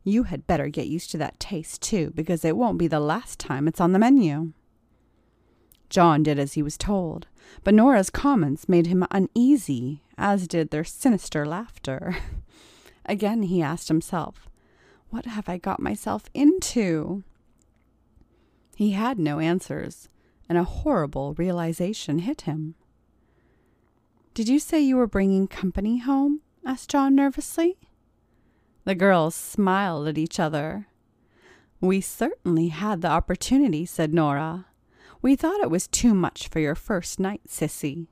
[0.04, 3.38] You had better get used to that taste, too, because it won't be the last
[3.38, 4.52] time it's on the menu.
[5.88, 7.26] John did as he was told,
[7.62, 12.16] but Nora's comments made him uneasy, as did their sinister laughter.
[13.06, 14.48] Again he asked himself,
[15.08, 17.22] What have I got myself into?
[18.76, 20.08] He had no answers,
[20.48, 22.74] and a horrible realization hit him.
[24.34, 26.40] Did you say you were bringing company home?
[26.66, 27.78] asked John nervously.
[28.84, 30.88] The girls smiled at each other.
[31.80, 34.66] We certainly had the opportunity, said Nora.
[35.22, 38.08] We thought it was too much for your first night, sissy.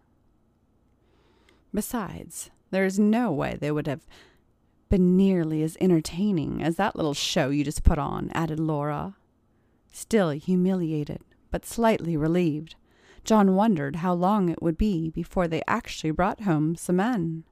[1.74, 4.06] Besides, there is no way they would have
[4.88, 9.16] been nearly as entertaining as that little show you just put on, added Laura.
[9.90, 12.76] Still humiliated, but slightly relieved,
[13.24, 17.44] John wondered how long it would be before they actually brought home some men.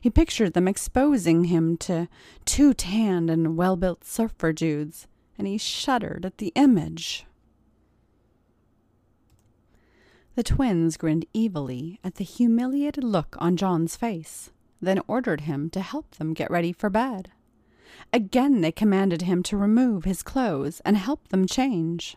[0.00, 2.08] He pictured them exposing him to
[2.44, 5.06] two tanned and well built surfer dudes,
[5.38, 7.26] and he shuddered at the image.
[10.34, 15.80] The twins grinned evilly at the humiliated look on John's face, then ordered him to
[15.80, 17.32] help them get ready for bed.
[18.12, 22.16] Again they commanded him to remove his clothes and help them change.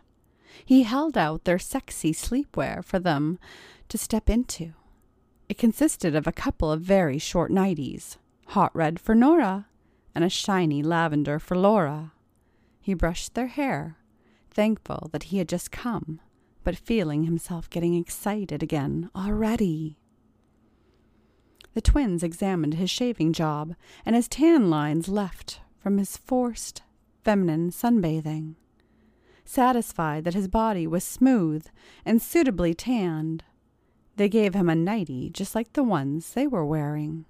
[0.63, 3.37] He held out their sexy sleepwear for them
[3.89, 4.73] to step into.
[5.47, 9.67] It consisted of a couple of very short nighties, hot red for Nora,
[10.15, 12.13] and a shiny lavender for Laura.
[12.81, 13.97] He brushed their hair,
[14.49, 16.19] thankful that he had just come,
[16.63, 19.97] but feeling himself getting excited again already.
[21.73, 26.81] The twins examined his shaving job and his tan lines left from his forced,
[27.23, 28.55] feminine sunbathing.
[29.43, 31.67] Satisfied that his body was smooth
[32.05, 33.43] and suitably tanned,
[34.15, 37.25] they gave him a nightie just like the ones they were wearing.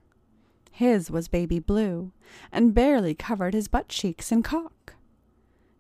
[0.71, 2.12] His was baby blue
[2.52, 4.93] and barely covered his butt cheeks and cock.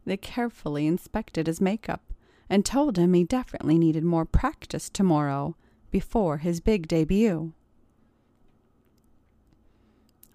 [0.05, 2.13] They carefully inspected his makeup
[2.49, 5.55] and told him he definitely needed more practice tomorrow
[5.91, 7.53] before his big debut.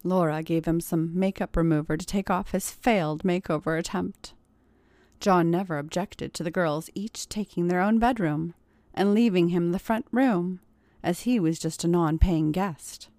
[0.03, 4.33] Laura gave him some makeup remover to take off his failed makeover attempt.
[5.19, 8.55] John never objected to the girls each taking their own bedroom
[8.93, 10.59] and leaving him the front room,
[11.03, 13.09] as he was just a non paying guest.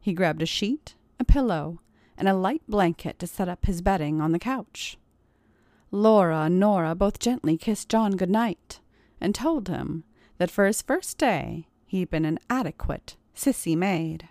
[0.00, 1.80] He grabbed a sheet, a pillow,
[2.16, 4.98] and a light blanket to set up his bedding on the couch.
[5.90, 8.80] Laura and Nora both gently kissed John good night
[9.20, 10.04] and told him
[10.38, 14.28] that for his first day he'd been an adequate sissy maid.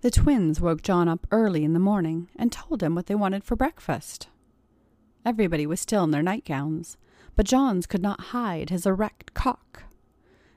[0.00, 3.42] The twins woke John up early in the morning and told him what they wanted
[3.42, 4.28] for breakfast.
[5.24, 6.98] Everybody was still in their nightgowns,
[7.36, 9.84] but John's could not hide his erect cock.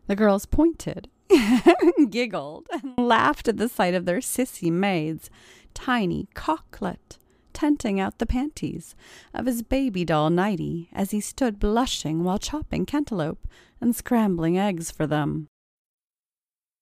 [0.08, 1.10] The girls pointed,
[2.10, 5.30] giggled, and laughed at the sight of their sissy maid's
[5.74, 7.18] tiny cocklet
[7.58, 8.94] tenting out the panties
[9.34, 13.48] of his baby doll nighty as he stood blushing while chopping cantaloupe
[13.82, 15.48] and scrambling eggs for them.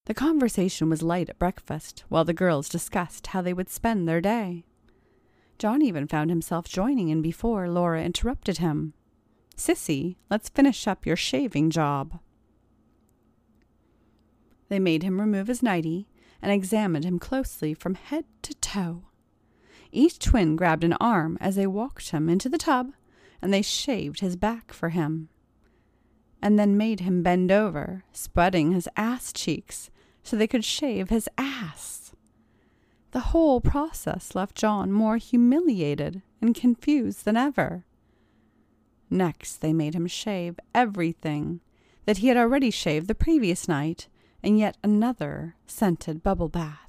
[0.05, 4.19] The conversation was light at breakfast, while the girls discussed how they would spend their
[4.19, 4.65] day.
[5.57, 8.93] John even found himself joining in before Laura interrupted him.
[9.55, 12.19] Sissy, let's finish up your shaving job.
[14.67, 16.07] They made him remove his nightie
[16.41, 19.03] and examined him closely from head to toe.
[19.91, 22.91] Each twin grabbed an arm as they walked him into the tub,
[23.41, 25.29] and they shaved his back for him,
[26.41, 29.89] and then made him bend over, spreading his ass cheeks
[30.21, 32.13] so they could shave his ass.
[33.11, 37.84] The whole process left John more humiliated and confused than ever.
[39.09, 41.61] Next, they made him shave everything
[42.05, 44.07] that he had already shaved the previous night
[44.43, 46.79] in yet another scented bubble bath.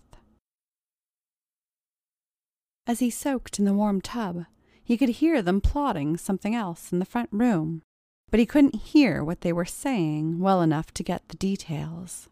[2.86, 4.46] As he soaked in the warm tub,
[4.84, 7.82] He could hear them plotting something else in the front room,
[8.30, 12.28] but he couldn't hear what they were saying well enough to get the details.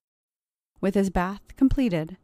[0.81, 2.17] With his bath completed,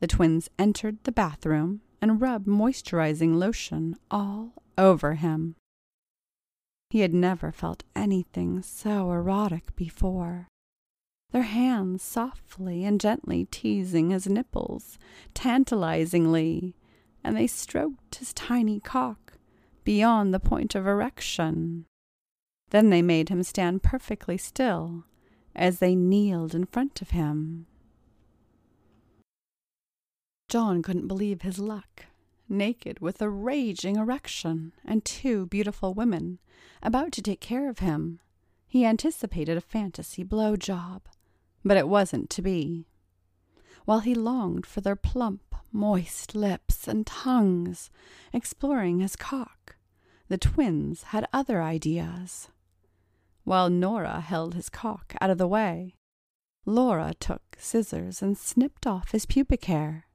[0.00, 5.56] the twins entered the bathroom and rubbed moisturizing lotion all over him.
[6.90, 10.48] He had never felt anything so erotic before.
[11.30, 14.98] Their hands softly and gently teasing his nipples,
[15.34, 16.74] tantalizingly,
[17.22, 19.34] and they stroked his tiny cock
[19.84, 21.84] beyond the point of erection.
[22.70, 25.04] Then they made him stand perfectly still
[25.54, 27.66] as they kneeled in front of him.
[30.48, 32.06] John couldn't believe his luck.
[32.48, 36.38] Naked with a raging erection and two beautiful women
[36.82, 38.20] about to take care of him,
[38.66, 41.02] he anticipated a fantasy blow job,
[41.64, 42.86] but it wasn't to be.
[43.84, 47.90] While he longed for their plump, moist lips and tongues
[48.32, 49.76] exploring his cock,
[50.28, 52.48] the twins had other ideas.
[53.44, 55.94] While Nora held his cock out of the way,
[56.66, 60.07] Laura took scissors and snipped off his pubic hair.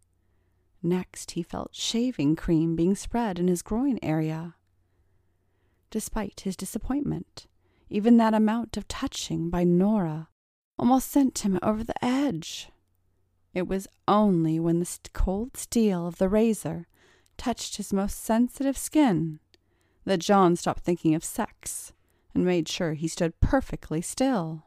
[0.86, 4.56] Next, he felt shaving cream being spread in his groin area.
[5.90, 7.48] Despite his disappointment,
[7.90, 10.28] even that amount of touching by Nora
[10.78, 12.70] almost sent him over the edge.
[13.54, 16.88] It was only when the cold steel of the razor
[17.38, 19.40] touched his most sensitive skin
[20.04, 21.94] that John stopped thinking of sex
[22.34, 24.64] and made sure he stood perfectly still.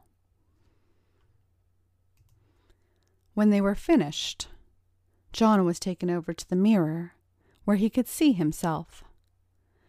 [3.35, 4.47] When they were finished,
[5.37, 7.13] John was taken over to the mirror,
[7.63, 9.03] where he could see himself.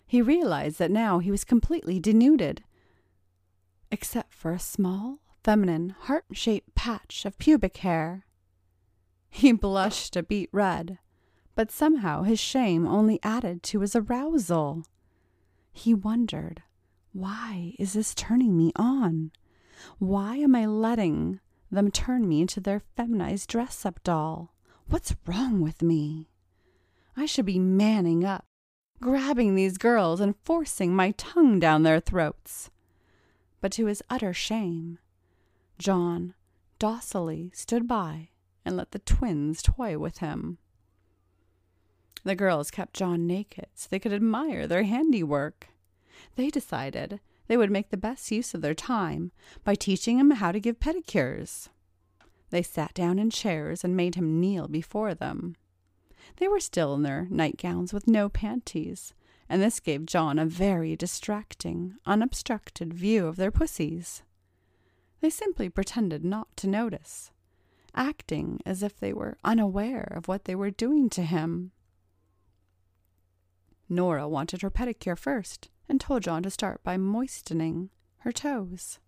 [0.06, 2.64] He realized that now he was completely denuded,
[3.90, 8.26] except for a small, feminine, heart shaped patch of pubic hair.
[9.30, 10.98] He blushed a beet red,
[11.54, 14.82] but somehow his shame only added to his arousal.
[15.72, 16.62] He wondered,
[17.14, 19.30] why is this turning me on?
[19.98, 24.52] Why am I letting them turn me into their feminized dress up doll?
[24.90, 26.30] What's wrong with me?
[27.14, 28.46] I should be manning up,
[29.02, 32.70] grabbing these girls and forcing my tongue down their throats.
[33.60, 34.98] But to his utter shame,
[35.78, 36.32] John
[36.78, 38.30] docilely stood by
[38.64, 40.56] and let the twins toy with him.
[42.24, 45.68] The girls kept John naked so they could admire their handiwork.
[46.36, 49.32] They decided they would make the best use of their time
[49.64, 51.68] by teaching him how to give pedicures.
[52.50, 55.56] They sat down in chairs and made him kneel before them.
[56.36, 59.14] They were still in their nightgowns with no panties,
[59.48, 64.22] and this gave John a very distracting, unobstructed view of their pussies.
[65.20, 67.30] They simply pretended not to notice,
[67.94, 71.72] acting as if they were unaware of what they were doing to him.
[73.88, 78.98] Nora wanted her pedicure first and told John to start by moistening her toes.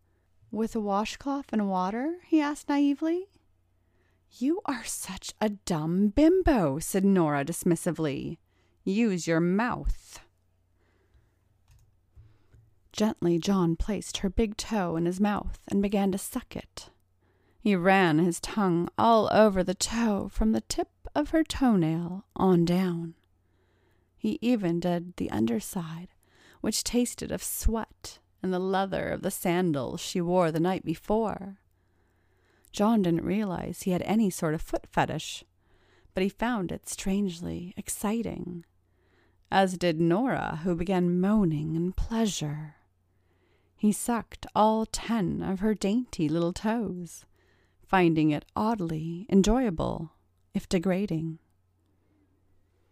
[0.52, 2.18] With a washcloth and water?
[2.26, 3.28] he asked naively.
[4.38, 8.38] You are such a dumb bimbo, said Nora dismissively.
[8.84, 10.20] Use your mouth.
[12.92, 16.90] Gently, John placed her big toe in his mouth and began to suck it.
[17.60, 22.64] He ran his tongue all over the toe from the tip of her toenail on
[22.64, 23.14] down.
[24.16, 26.08] He even did the underside,
[26.60, 31.58] which tasted of sweat and the leather of the sandals she wore the night before.
[32.72, 35.44] John didn't realize he had any sort of foot fetish,
[36.14, 38.64] but he found it strangely exciting,
[39.50, 42.76] as did Nora, who began moaning in pleasure.
[43.76, 47.24] He sucked all ten of her dainty little toes,
[47.86, 50.12] finding it oddly enjoyable,
[50.54, 51.38] if degrading.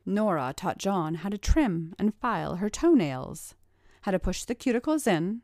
[0.05, 3.55] Nora taught John how to trim and file her toenails
[4.03, 5.43] how to push the cuticles in,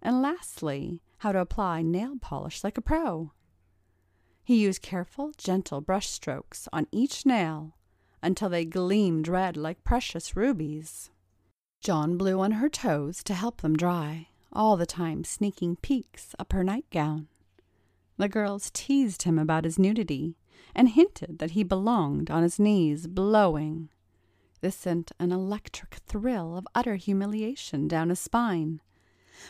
[0.00, 3.32] and lastly, how to apply nail polish like a pro.
[4.44, 7.76] He used careful, gentle brush strokes on each nail
[8.22, 11.10] until they gleamed red like precious rubies.
[11.80, 16.52] John blew on her toes to help them dry, all the time sneaking peeks up
[16.52, 17.28] her nightgown.
[18.16, 20.36] The girls teased him about his nudity
[20.74, 23.90] and hinted that he belonged on his knees, blowing.
[24.60, 28.80] This sent an electric thrill of utter humiliation down his spine.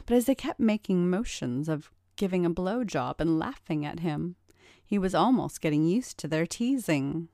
[0.05, 4.37] But as they kept making motions of giving a blow job and laughing at him,
[4.85, 7.29] he was almost getting used to their teasing.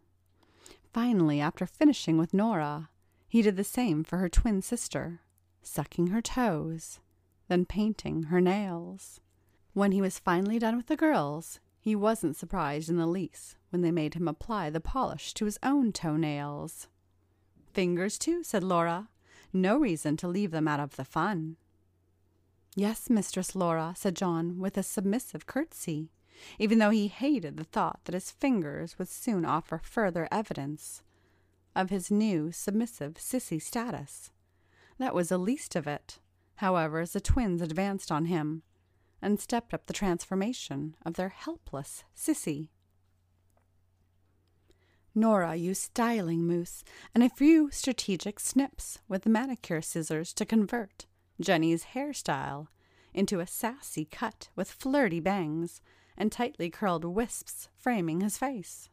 [0.92, 2.90] Finally, after finishing with Nora,
[3.26, 5.20] he did the same for her twin sister,
[5.62, 7.00] sucking her toes,
[7.48, 9.20] then painting her nails.
[9.72, 13.82] When he was finally done with the girls, he wasn't surprised in the least when
[13.82, 16.86] they made him apply the polish to his own toenails.
[17.74, 19.08] Fingers, too, said Laura.
[19.52, 21.56] No reason to leave them out of the fun.
[22.76, 26.10] Yes, Mistress Laura, said John, with a submissive curtsy,
[26.58, 31.02] even though he hated the thought that his fingers would soon offer further evidence
[31.76, 34.30] of his new submissive sissy status.
[34.98, 36.18] That was the least of it,
[36.56, 38.62] however, as the twins advanced on him
[39.20, 42.68] and stepped up the transformation of their helpless sissy.
[45.14, 46.82] Nora used styling mousse
[47.14, 51.06] and a few strategic snips with manicure scissors to convert
[51.40, 52.66] Jenny's hairstyle
[53.12, 55.80] into a sassy cut with flirty bangs
[56.16, 58.88] and tightly curled wisps framing his face.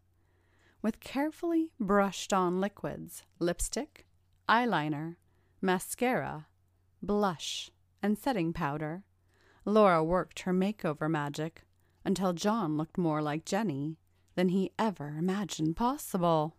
[0.81, 4.05] With carefully brushed on liquids, lipstick,
[4.47, 5.15] eyeliner,
[5.61, 6.47] mascara,
[7.01, 9.03] blush, and setting powder,
[9.65, 11.63] Laura worked her makeover magic
[12.03, 13.97] until John looked more like Jenny
[14.35, 16.55] than he ever imagined possible.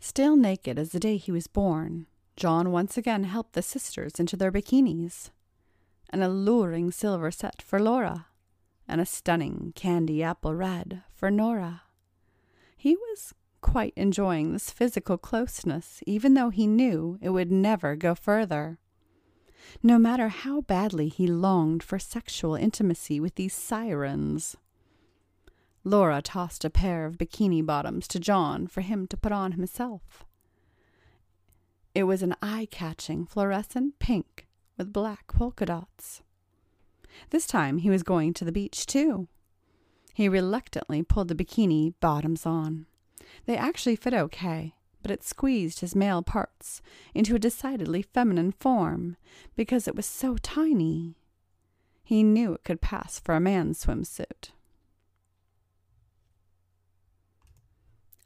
[0.00, 2.06] Still naked as the day he was born,
[2.36, 5.30] John once again helped the sisters into their bikinis.
[6.10, 8.26] An alluring silver set for Laura,
[8.88, 11.82] and a stunning candy apple red for Nora.
[12.76, 18.14] He was quite enjoying this physical closeness, even though he knew it would never go
[18.14, 18.78] further.
[19.82, 24.56] No matter how badly he longed for sexual intimacy with these sirens.
[25.84, 30.24] Laura tossed a pair of bikini bottoms to John for him to put on himself.
[31.94, 34.46] It was an eye catching fluorescent pink
[34.78, 36.22] with black polka dots.
[37.30, 39.28] This time he was going to the beach too.
[40.14, 42.86] He reluctantly pulled the bikini bottoms on.
[43.46, 46.80] They actually fit okay, but it squeezed his male parts
[47.14, 49.16] into a decidedly feminine form
[49.56, 51.16] because it was so tiny.
[52.04, 54.50] He knew it could pass for a man's swimsuit.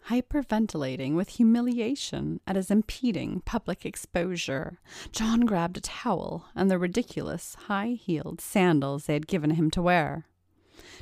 [0.09, 4.79] Hyperventilating with humiliation at his impeding public exposure,
[5.11, 9.83] John grabbed a towel and the ridiculous high heeled sandals they had given him to
[9.83, 10.27] wear.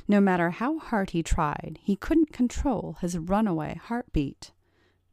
[0.07, 4.51] No matter how hard he tried, he couldn't control his runaway heartbeat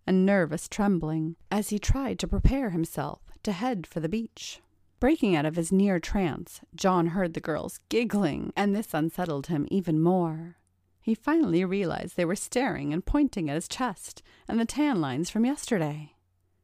[0.07, 4.61] and nervous trembling as he tried to prepare himself to head for the beach.
[5.01, 9.66] Breaking out of his near trance, John heard the girls giggling, and this unsettled him
[9.70, 10.57] even more.
[11.03, 15.30] He finally realized they were staring and pointing at his chest and the tan lines
[15.30, 16.14] from yesterday.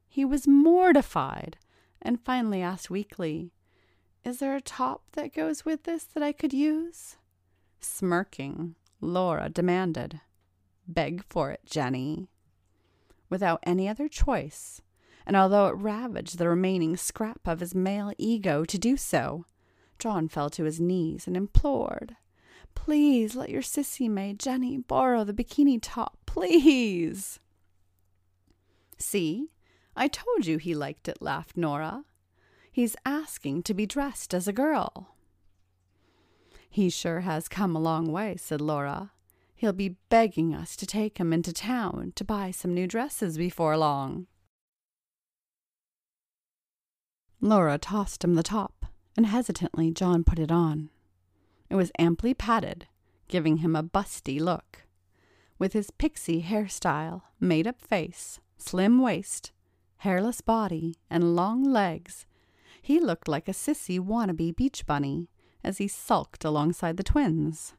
[0.08, 1.58] He was mortified
[2.00, 3.52] and finally asked weakly,
[4.24, 7.16] Is there a top that goes with this that I could use?
[7.80, 10.20] Smirking, Laura demanded,
[10.86, 12.28] Beg for it, Jenny.
[13.28, 14.80] Without any other choice,
[15.26, 19.44] and although it ravaged the remaining scrap of his male ego to do so,
[19.98, 22.16] John fell to his knees and implored,
[22.84, 27.38] Please let your sissy maid Jenny borrow the bikini top, please.
[28.96, 29.48] See,
[29.94, 32.04] I told you he liked it, laughed Nora.
[32.72, 35.14] He's asking to be dressed as a girl.
[36.70, 39.12] He sure has come a long way, said Laura.
[39.54, 43.76] He'll be begging us to take him into town to buy some new dresses before
[43.76, 44.28] long.
[47.40, 50.90] Laura tossed him the top, and hesitantly John put it on.
[51.70, 52.86] It was amply padded,
[53.28, 54.84] giving him a busty look.
[55.58, 59.52] With his pixie hairstyle, made up face, slim waist,
[59.98, 62.26] hairless body, and long legs,
[62.80, 65.28] he looked like a sissy wannabe beach bunny
[65.64, 67.74] as he sulked alongside the twins.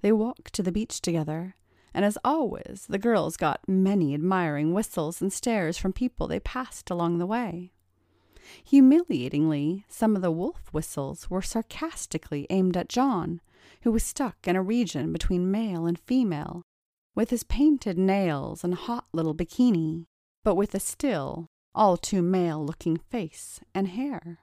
[0.00, 1.56] They walked to the beach together,
[1.94, 6.90] and as always, the girls got many admiring whistles and stares from people they passed
[6.90, 7.72] along the way.
[8.64, 13.40] Humiliatingly, some of the wolf whistles were sarcastically aimed at John,
[13.82, 16.62] who was stuck in a region between male and female,
[17.14, 20.06] with his painted nails and hot little bikini,
[20.44, 24.38] but with a still, all too male looking face and hair.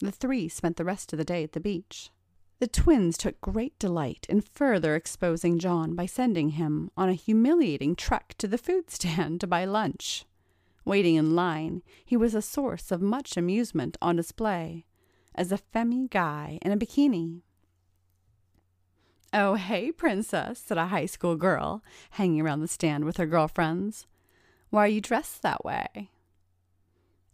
[0.00, 2.10] The three spent the rest of the day at the beach.
[2.58, 7.96] The twins took great delight in further exposing John by sending him on a humiliating
[7.96, 10.24] trek to the food stand to buy lunch.
[10.84, 14.84] Waiting in line, he was a source of much amusement on display
[15.34, 17.40] as a femmy guy in a bikini.
[19.32, 24.06] Oh, hey, princess, said a high school girl, hanging around the stand with her girlfriends.
[24.70, 26.10] Why are you dressed that way?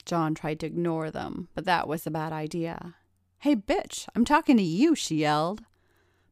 [0.06, 2.94] John tried to ignore them, but that was a bad idea.
[3.40, 5.64] Hey, bitch, I'm talking to you, she yelled.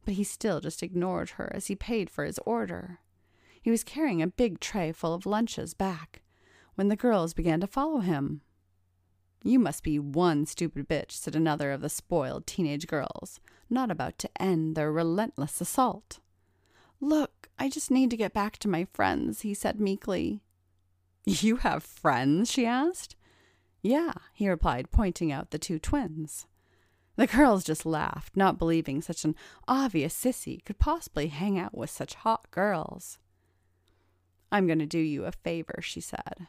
[0.05, 2.99] But he still just ignored her as he paid for his order.
[3.61, 6.21] He was carrying a big tray full of lunches back
[6.79, 8.39] when the girls began to follow him.
[9.43, 14.17] You must be one stupid bitch, said another of the spoiled teenage girls, not about
[14.19, 16.19] to end their relentless assault.
[17.01, 20.39] Look, I just need to get back to my friends, he said meekly.
[21.25, 22.49] You have friends?
[22.49, 23.17] she asked.
[23.81, 26.47] Yeah, he replied, pointing out the two twins.
[27.17, 29.35] The girls just laughed, not believing such an
[29.67, 33.19] obvious sissy could possibly hang out with such hot girls.
[34.49, 36.47] I'm going to do you a favor, she said.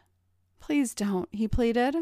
[0.61, 1.97] Please don't, he pleaded.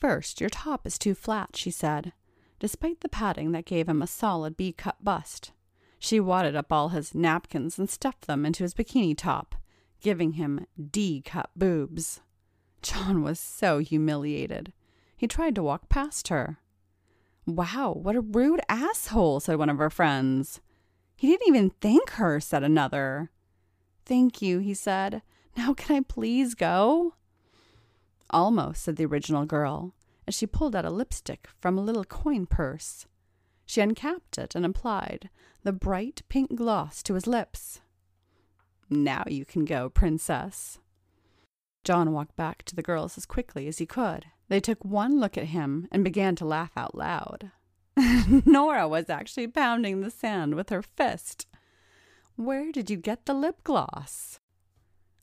[0.00, 2.12] First, your top is too flat, she said,
[2.58, 5.52] despite the padding that gave him a solid B cut bust.
[5.98, 9.54] She wadded up all his napkins and stuffed them into his bikini top,
[10.00, 12.20] giving him D cut boobs.
[12.82, 14.72] John was so humiliated.
[15.16, 16.58] He tried to walk past her.
[17.46, 20.60] Wow, what a rude asshole, said one of her friends.
[21.16, 23.30] He didn't even thank her, said another.
[24.04, 25.22] Thank you, he said.
[25.56, 27.14] Now can I please go?
[28.30, 29.94] Almost, said the original girl,
[30.26, 33.06] as she pulled out a lipstick from a little coin purse.
[33.64, 35.30] She uncapped it and applied
[35.62, 37.80] the bright pink gloss to his lips.
[38.88, 40.78] Now you can go, princess.
[41.84, 44.26] John walked back to the girls as quickly as he could.
[44.48, 47.50] They took one look at him and began to laugh out loud.
[48.44, 51.46] Nora was actually pounding the sand with her fist.
[52.36, 54.38] Where did you get the lip gloss?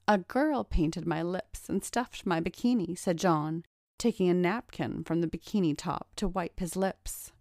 [0.06, 3.64] A girl painted my lips and stuffed my bikini, said John,
[3.98, 7.32] taking a napkin from the bikini top to wipe his lips.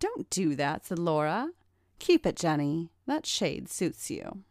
[0.00, 1.50] Don't do that, said Laura.
[1.98, 2.90] Keep it, Jenny.
[3.06, 4.44] That shade suits you.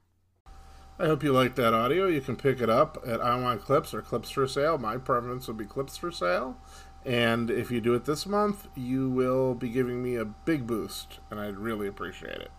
[0.99, 2.05] I hope you like that audio.
[2.05, 4.79] You can pick it up at I Want Clips or Clips4Sale.
[4.79, 6.55] My preference would be Clips4Sale.
[7.03, 11.19] And if you do it this month, you will be giving me a big boost,
[11.31, 12.51] and I'd really appreciate it.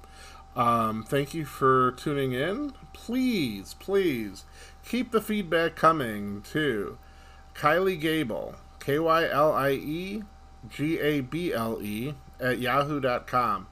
[0.57, 2.73] Um, thank you for tuning in.
[2.93, 4.45] Please, please
[4.85, 6.99] keep the feedback coming to
[7.55, 10.23] Kylie Gable, K Y L I E
[10.69, 13.67] G A B L E, at yahoo.com.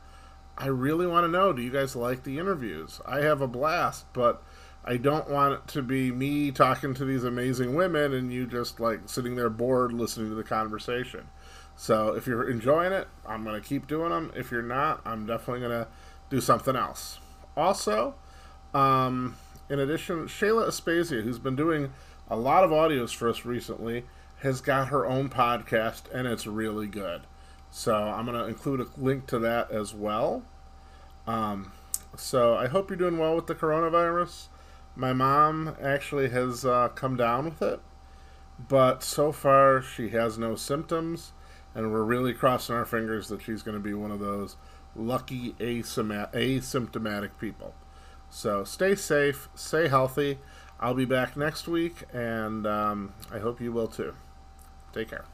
[0.59, 3.01] I really want to know do you guys like the interviews?
[3.07, 4.43] I have a blast, but
[4.85, 8.81] I don't want it to be me talking to these amazing women and you just
[8.81, 11.29] like sitting there bored listening to the conversation.
[11.77, 14.33] So if you're enjoying it, I'm going to keep doing them.
[14.37, 15.89] If you're not, I'm definitely going to
[16.33, 17.19] do something else.
[17.59, 18.15] Also,
[18.73, 19.37] um,
[19.69, 21.93] in addition, Shayla Aspasia, who's been doing
[22.29, 24.05] a lot of audios for us recently,
[24.41, 27.23] has got her own podcast and it's really good.
[27.71, 30.43] So I'm going to include a link to that as well.
[31.27, 31.73] Um,
[32.17, 34.47] so I hope you're doing well with the coronavirus.
[34.97, 37.81] My mom actually has uh, come down with it,
[38.69, 41.33] but so far she has no symptoms,
[41.75, 44.57] and we're really crossing our fingers that she's going to be one of those
[44.95, 47.75] lucky asymptomatic people.
[48.31, 50.39] So stay safe, stay healthy.
[50.81, 54.15] I'll be back next week, and um, I hope you will too.
[54.93, 55.25] Take care.